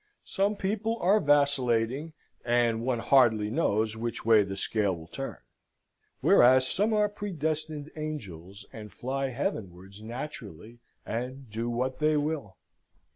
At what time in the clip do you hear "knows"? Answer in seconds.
3.51-3.95